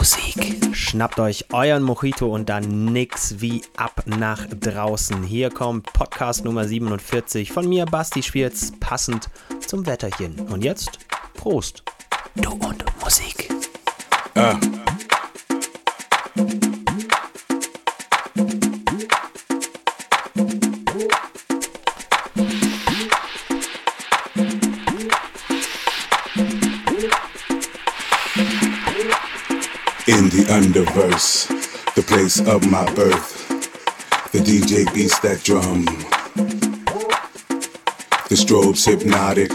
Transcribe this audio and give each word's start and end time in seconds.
Musik. 0.00 0.74
Schnappt 0.74 1.20
euch 1.20 1.44
euren 1.52 1.82
Mojito 1.82 2.34
und 2.34 2.48
dann 2.48 2.86
nix 2.86 3.42
wie 3.42 3.60
ab 3.76 4.04
nach 4.06 4.46
draußen. 4.46 5.22
Hier 5.24 5.50
kommt 5.50 5.92
Podcast 5.92 6.42
Nummer 6.42 6.66
47 6.66 7.52
von 7.52 7.68
mir, 7.68 7.84
Basti 7.84 8.22
Schwierz, 8.22 8.72
passend 8.80 9.28
zum 9.60 9.84
Wetterchen. 9.84 10.40
Und 10.48 10.64
jetzt 10.64 11.00
Prost. 11.34 11.82
Du 12.34 12.52
und 12.52 12.82
Musik. 13.02 13.50
Ah. 14.36 14.58
The 30.30 30.44
underverse, 30.44 31.48
the 31.96 32.02
place 32.02 32.38
of 32.46 32.70
my 32.70 32.84
birth, 32.94 33.48
the 34.30 34.38
DJ 34.38 34.86
beats 34.94 35.18
that 35.20 35.42
drum. 35.42 35.84
The 38.28 38.36
strobe's 38.36 38.84
hypnotic, 38.84 39.50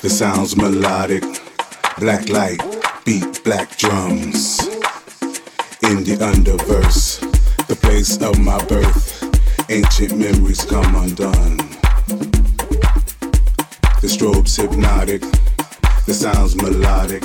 the 0.00 0.10
sounds 0.10 0.56
melodic. 0.56 1.22
Black 1.98 2.28
light, 2.30 2.60
beat 3.04 3.44
black 3.44 3.76
drums. 3.76 4.58
In 5.84 6.02
the 6.02 6.16
underverse, 6.20 7.20
the 7.68 7.76
place 7.76 8.20
of 8.20 8.40
my 8.40 8.58
birth, 8.64 9.22
ancient 9.70 10.18
memories 10.18 10.64
come 10.64 10.96
undone. 10.96 11.58
The 14.00 14.08
strobe's 14.08 14.56
hypnotic, 14.56 15.20
the 16.06 16.14
sounds 16.14 16.56
melodic. 16.56 17.22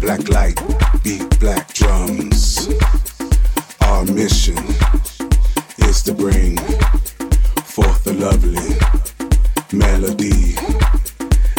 Black 0.00 0.28
light, 0.30 0.58
beat 1.04 1.38
black 1.40 1.72
drums. 1.74 2.68
Our 3.82 4.04
mission 4.06 4.56
is 5.78 6.02
to 6.04 6.14
bring 6.14 6.56
forth 7.64 8.02
the 8.04 8.14
lovely 8.14 8.70
melody. 9.76 10.56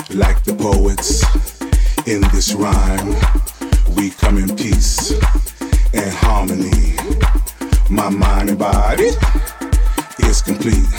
Like 0.10 0.44
the 0.44 0.56
poets 0.56 1.24
in 2.08 2.22
this 2.34 2.54
rhyme, 2.56 3.16
we 3.96 4.10
come 4.10 4.40
in 4.40 4.56
peace 4.56 5.12
and 5.94 6.12
harmony. 6.12 6.96
My 7.92 8.10
mind 8.10 8.50
and 8.50 8.58
body 8.58 9.12
is 10.20 10.42
complete. 10.42 10.90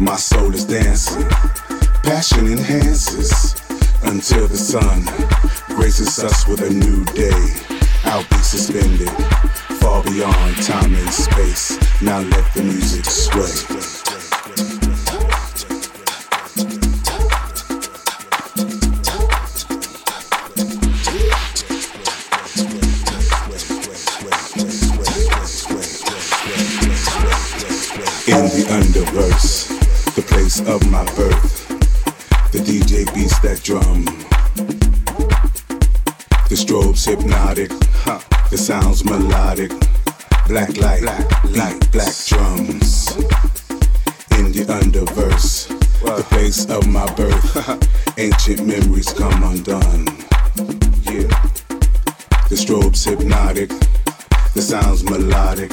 My 0.00 0.16
soul 0.16 0.52
is 0.52 0.64
dancing. 0.64 1.28
Passion 2.02 2.48
enhances 2.48 3.54
until 4.02 4.48
the 4.48 4.56
sun 4.56 5.39
graces 5.80 6.22
us 6.22 6.46
with 6.46 6.60
a 6.60 6.68
new 6.68 7.02
day. 7.14 7.54
I'll 8.04 8.22
be 8.28 8.36
suspended 8.42 9.08
far 9.80 10.04
beyond 10.04 10.56
time 10.56 10.94
and 10.94 11.10
space. 11.10 11.70
Now 12.02 12.18
let 12.20 12.52
the 12.52 12.64
music 12.64 13.06
sway. 13.06 13.89
Hypnotic, 37.10 37.72
huh. 38.04 38.20
the 38.50 38.56
sounds 38.56 39.04
melodic. 39.04 39.72
Black 40.46 40.76
light, 40.76 41.00
black 41.00 41.44
light, 41.50 41.90
black 41.90 42.14
drums. 42.24 43.10
In 44.38 44.52
the 44.54 44.64
underverse, 44.68 45.66
the 46.02 46.22
place 46.30 46.70
of 46.70 46.86
my 46.86 47.06
birth. 47.14 47.50
Ancient 48.18 48.64
memories 48.64 49.12
come 49.12 49.42
undone. 49.42 50.06
Yeah. 51.02 51.26
The 52.48 52.56
strobe's 52.56 53.02
hypnotic, 53.02 53.70
the 54.54 54.62
sounds 54.62 55.02
melodic. 55.02 55.72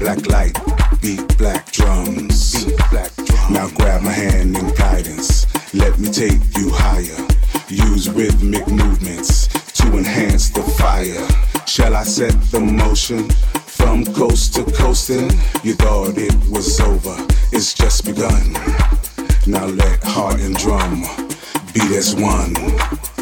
Black 0.00 0.26
light, 0.26 0.58
beat 1.00 1.38
black 1.38 1.70
drums. 1.70 2.64
Beat 2.64 2.76
black 2.90 3.14
drums. 3.14 3.50
Now 3.50 3.68
grab 3.76 4.02
my 4.02 4.10
hand 4.10 4.56
in 4.56 4.74
guidance. 4.74 5.46
Let 5.72 6.00
me 6.00 6.10
take 6.10 6.42
you 6.56 6.70
higher. 6.72 7.20
Use 7.68 8.10
rhythmic 8.10 8.66
movements 8.66 9.48
enhance 9.96 10.50
the 10.50 10.62
fire. 10.62 11.26
Shall 11.66 11.94
I 11.94 12.02
set 12.02 12.32
the 12.50 12.60
motion 12.60 13.28
from 13.30 14.04
coast 14.04 14.54
to 14.54 14.64
coasting? 14.64 15.30
You 15.62 15.74
thought 15.74 16.18
it 16.18 16.34
was 16.50 16.80
over, 16.80 17.16
it's 17.52 17.72
just 17.74 18.04
begun. 18.04 18.52
Now 19.46 19.66
let 19.66 20.02
heart 20.02 20.40
and 20.40 20.56
drum 20.56 21.02
beat 21.72 21.92
as 21.92 22.14
one. 22.14 23.17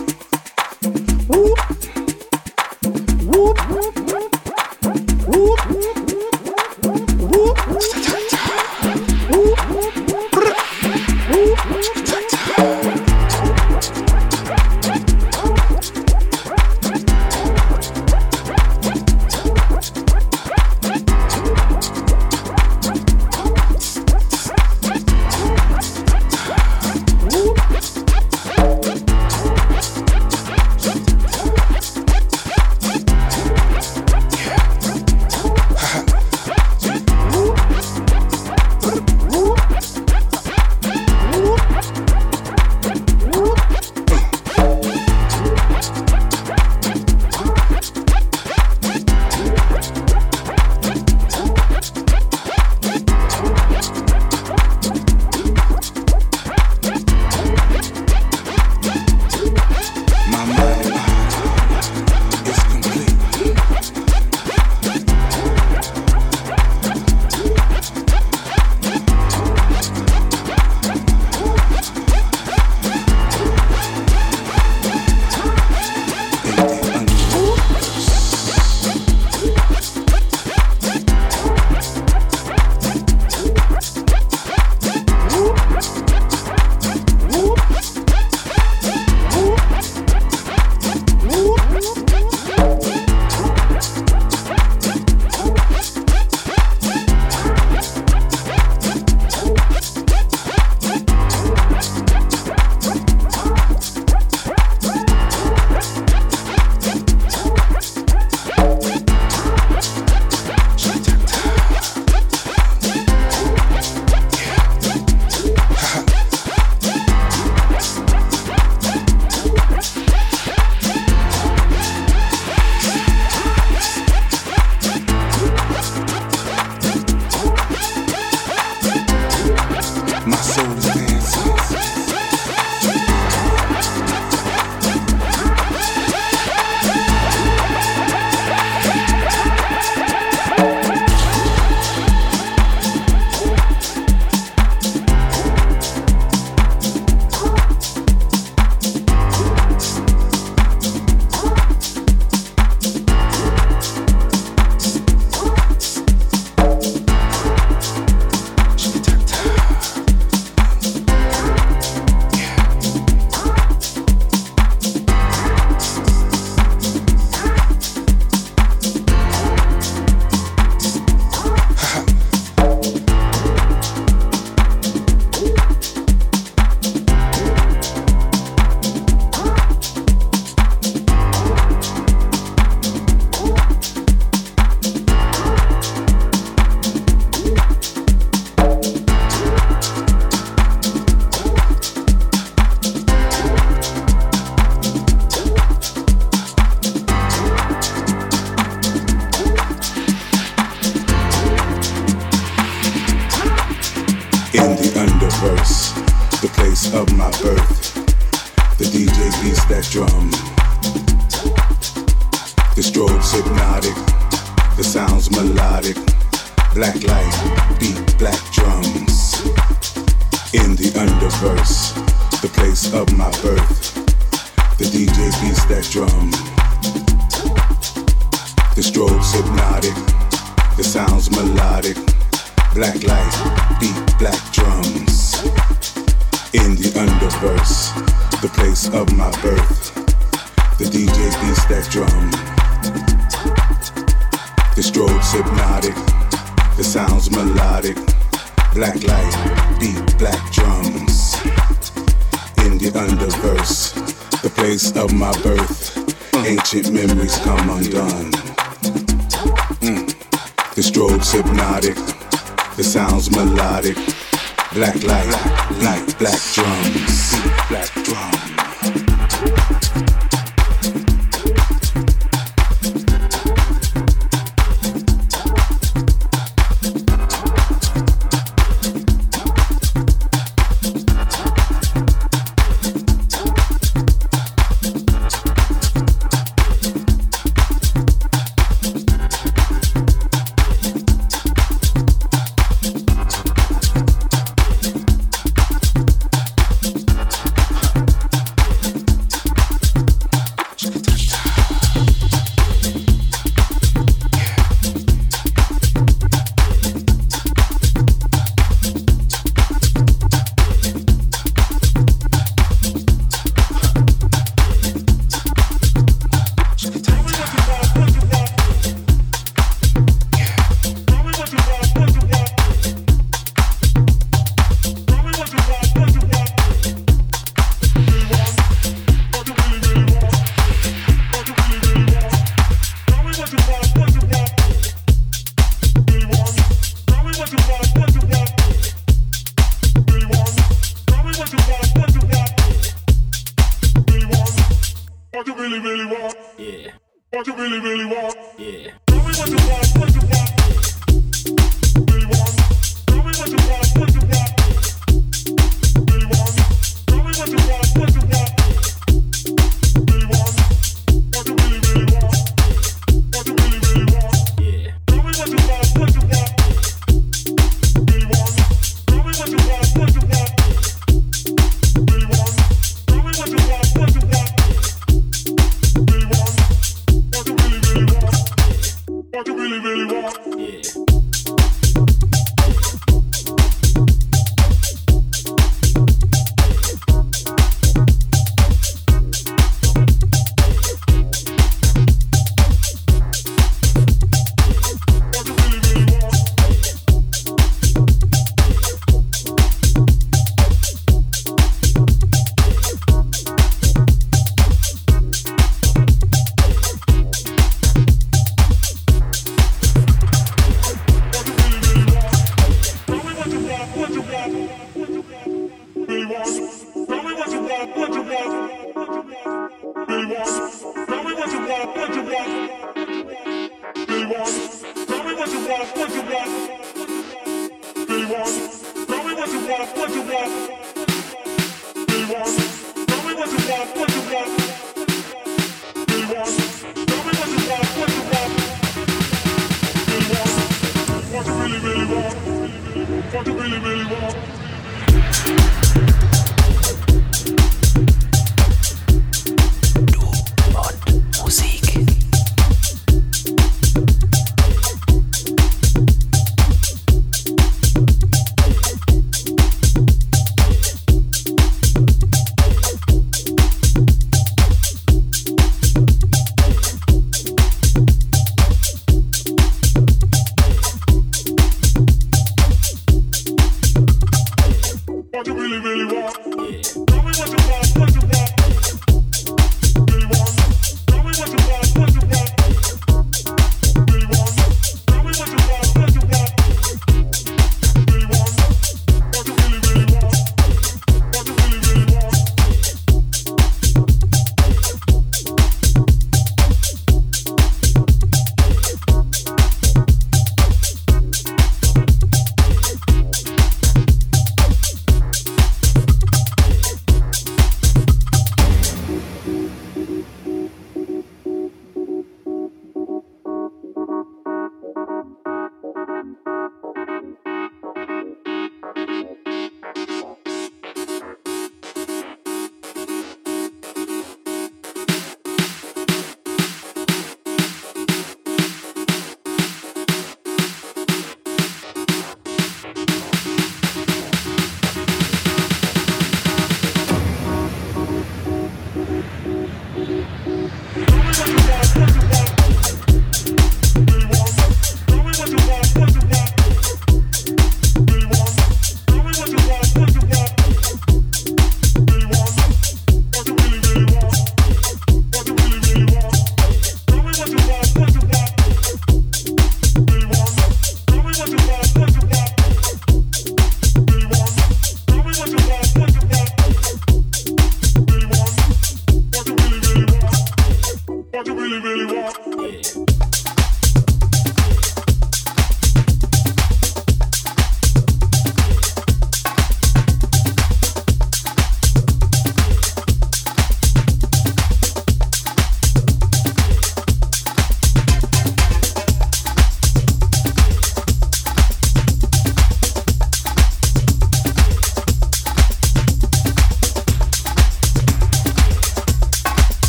really, 475.67 475.79
really 475.81 476.15
want. 476.15 476.56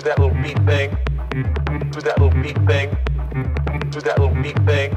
do 0.00 0.08
that 0.08 0.18
little 0.18 0.42
beat 0.42 0.56
thing, 0.64 0.96
do 1.90 2.00
that 2.00 2.18
little 2.18 2.42
beat 2.42 2.56
thing, 2.66 2.88
do 3.90 4.00
that 4.00 4.18
little 4.18 4.42
beat 4.42 4.56
thing. 4.64 4.89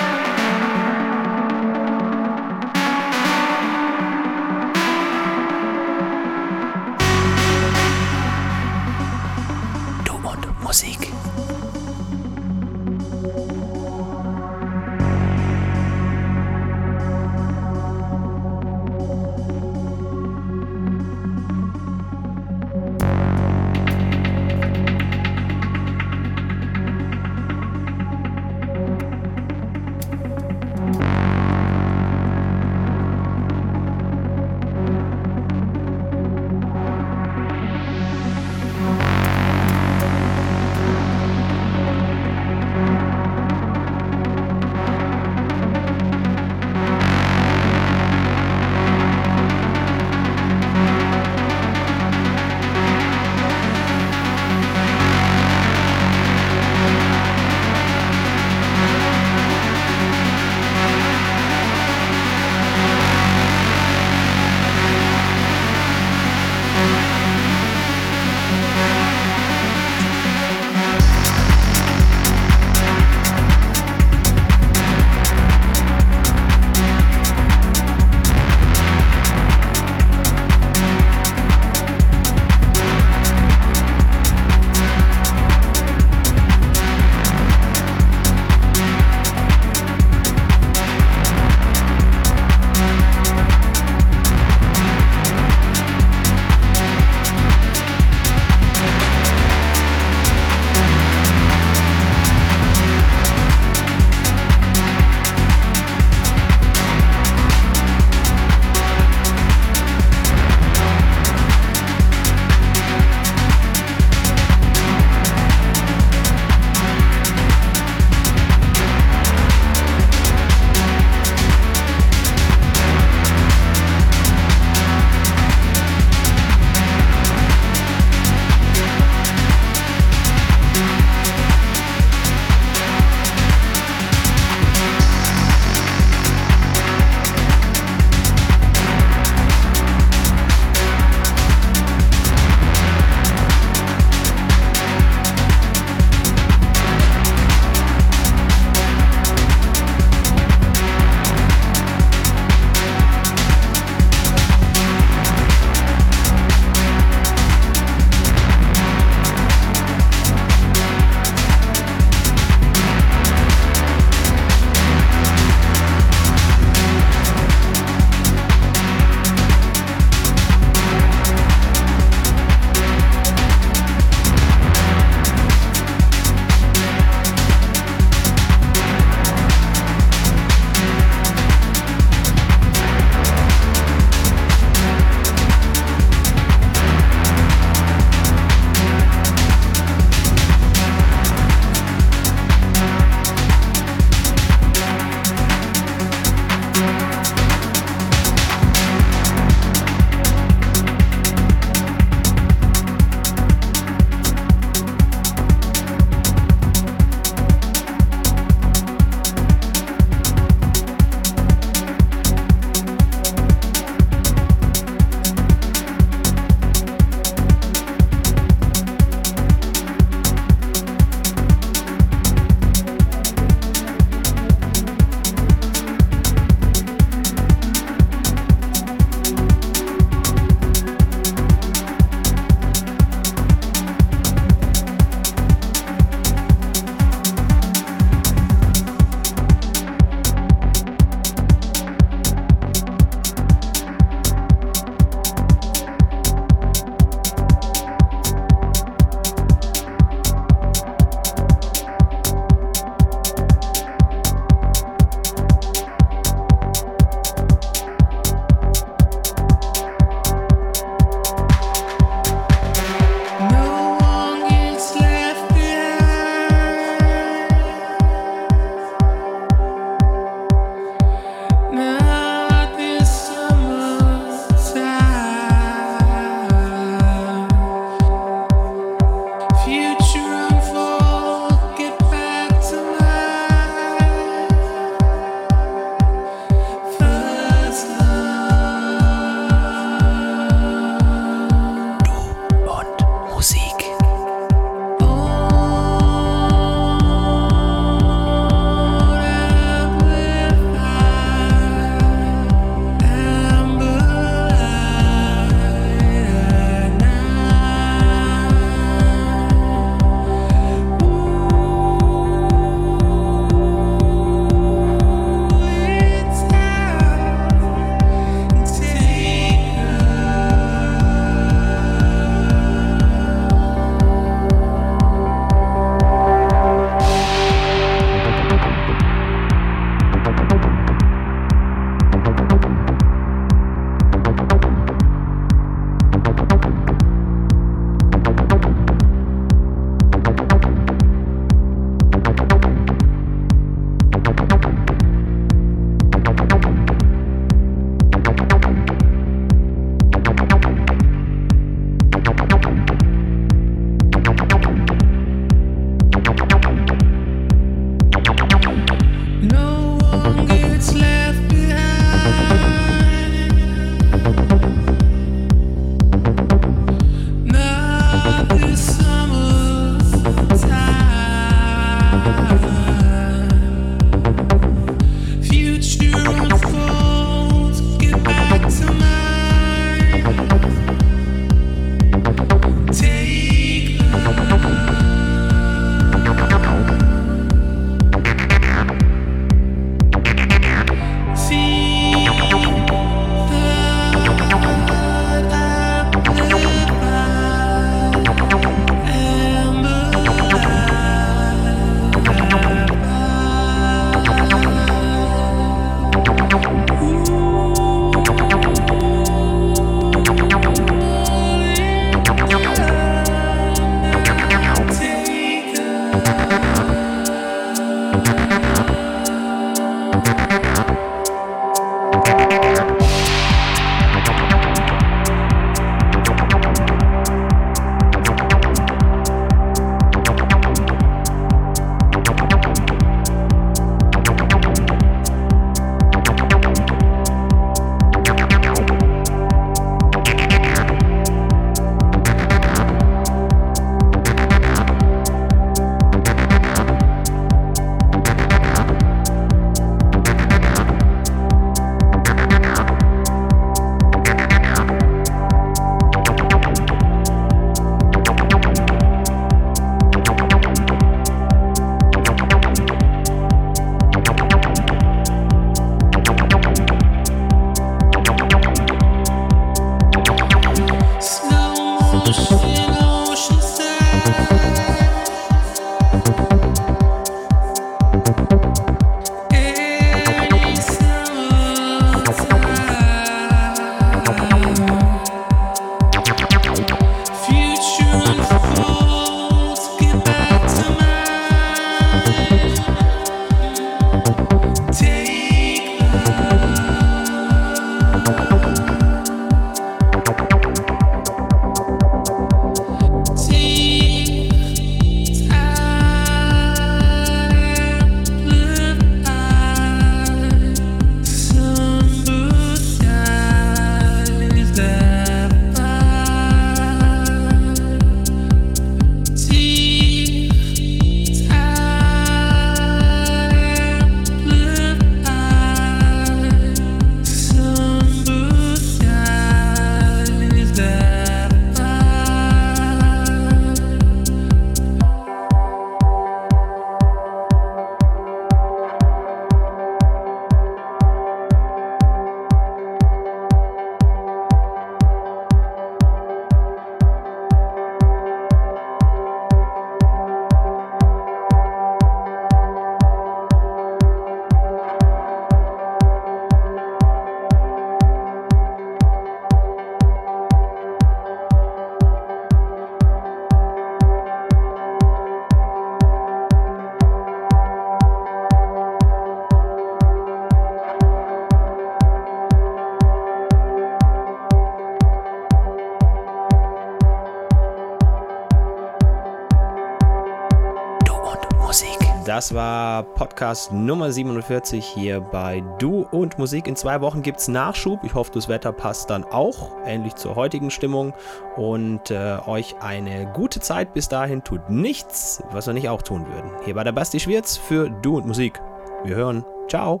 Das 582.38 582.54
war 582.54 583.02
Podcast 583.02 583.72
Nummer 583.72 584.12
47 584.12 584.86
hier 584.86 585.20
bei 585.20 585.60
Du 585.80 586.02
und 586.02 586.38
Musik. 586.38 586.68
In 586.68 586.76
zwei 586.76 587.00
Wochen 587.00 587.20
gibt 587.20 587.40
es 587.40 587.48
Nachschub. 587.48 588.04
Ich 588.04 588.14
hoffe, 588.14 588.30
das 588.32 588.48
Wetter 588.48 588.70
passt 588.70 589.10
dann 589.10 589.24
auch, 589.24 589.72
ähnlich 589.84 590.14
zur 590.14 590.36
heutigen 590.36 590.70
Stimmung. 590.70 591.14
Und 591.56 592.12
äh, 592.12 592.38
euch 592.46 592.76
eine 592.78 593.26
gute 593.32 593.58
Zeit 593.58 593.92
bis 593.92 594.08
dahin. 594.08 594.44
Tut 594.44 594.70
nichts, 594.70 595.42
was 595.50 595.66
wir 595.66 595.74
nicht 595.74 595.88
auch 595.88 596.00
tun 596.00 596.28
würden. 596.28 596.52
Hier 596.64 596.76
war 596.76 596.84
der 596.84 596.92
Basti 596.92 597.18
Schwierz 597.18 597.56
für 597.56 597.90
Du 597.90 598.18
und 598.18 598.28
Musik. 598.28 598.60
Wir 599.02 599.16
hören. 599.16 599.44
Ciao. 599.68 600.00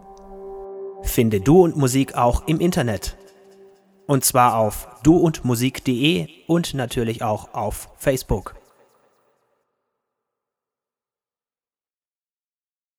Finde 1.02 1.40
Du 1.40 1.64
und 1.64 1.76
Musik 1.76 2.14
auch 2.14 2.46
im 2.46 2.60
Internet. 2.60 3.16
Und 4.06 4.24
zwar 4.24 4.58
auf 4.58 4.86
duundmusik.de 5.02 6.28
und 6.46 6.72
natürlich 6.74 7.24
auch 7.24 7.52
auf 7.52 7.88
Facebook. 7.96 8.57